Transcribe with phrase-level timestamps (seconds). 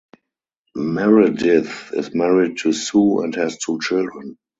[0.73, 4.35] Meredith is married to Sue and has two children.